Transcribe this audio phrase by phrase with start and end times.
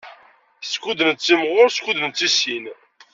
[0.71, 2.65] Skud nettimɣur skud nettissin.